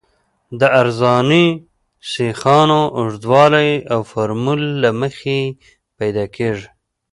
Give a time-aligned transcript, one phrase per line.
[0.59, 1.47] د عرضاني
[2.13, 5.39] سیخانو اوږدوالی د فورمول له مخې
[5.97, 6.67] پیدا کیږي